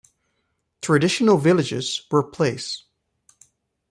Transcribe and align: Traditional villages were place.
Traditional 0.81 1.37
villages 1.37 2.07
were 2.09 2.23
place. 2.23 2.85